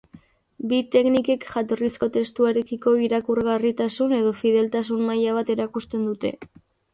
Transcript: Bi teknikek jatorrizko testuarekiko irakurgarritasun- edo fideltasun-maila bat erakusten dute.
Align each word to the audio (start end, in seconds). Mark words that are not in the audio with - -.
Bi 0.69 0.77
teknikek 0.93 1.43
jatorrizko 1.49 2.09
testuarekiko 2.15 2.93
irakurgarritasun- 3.09 4.17
edo 4.21 4.33
fideltasun-maila 4.41 5.37
bat 5.41 5.53
erakusten 5.57 6.11
dute. 6.11 6.35